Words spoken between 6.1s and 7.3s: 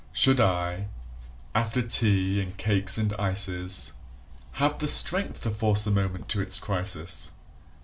to its crisis?